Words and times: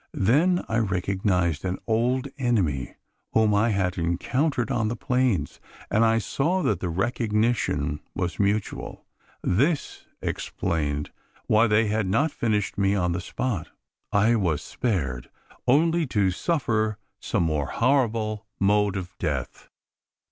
Then 0.17 0.65
I 0.67 0.77
recognised 0.79 1.63
an 1.63 1.77
old 1.85 2.27
enemy, 2.39 2.95
whom 3.33 3.53
I 3.53 3.69
had 3.69 3.99
encountered 3.99 4.71
on 4.71 4.87
the 4.87 4.95
plains; 4.95 5.59
and 5.91 6.03
I 6.03 6.17
saw 6.17 6.63
that 6.63 6.79
the 6.79 6.89
recognition 6.89 7.99
was 8.15 8.39
mutual. 8.39 9.05
This 9.43 10.07
explained 10.19 11.11
why 11.45 11.67
they 11.67 11.85
had 11.85 12.07
not 12.07 12.31
finished 12.31 12.79
me 12.79 12.95
on 12.95 13.11
the 13.11 13.21
spot. 13.21 13.67
I 14.11 14.35
was 14.35 14.63
spared 14.63 15.29
only 15.67 16.07
to 16.07 16.31
suffer 16.31 16.97
some 17.19 17.43
more 17.43 17.67
horrible 17.67 18.47
mode 18.59 18.95
of 18.97 19.15
death. 19.19 19.69